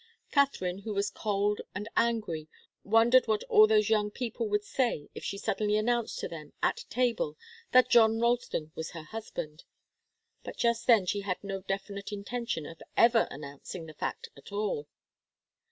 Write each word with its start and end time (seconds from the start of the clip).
Katharine, 0.31 0.79
who 0.79 0.95
was 0.95 1.11
cold 1.11 1.61
and 1.75 1.87
angry, 1.95 2.49
wondered 2.83 3.27
what 3.27 3.43
all 3.43 3.67
those 3.67 3.91
young 3.91 4.09
people 4.09 4.49
would 4.49 4.63
say 4.63 5.09
if 5.13 5.23
she 5.23 5.37
suddenly 5.37 5.77
announced 5.77 6.17
to 6.21 6.27
them, 6.27 6.53
at 6.63 6.85
table, 6.89 7.37
that 7.71 7.87
John 7.87 8.19
Ralston 8.19 8.71
was 8.73 8.89
her 8.89 9.03
husband. 9.03 9.63
But 10.43 10.57
just 10.57 10.87
then 10.87 11.05
she 11.05 11.21
had 11.21 11.43
no 11.43 11.61
definite 11.61 12.11
intention 12.11 12.65
of 12.65 12.81
ever 12.97 13.27
announcing 13.29 13.85
the 13.85 13.93
fact 13.93 14.29
at 14.35 14.51
all. 14.51 14.87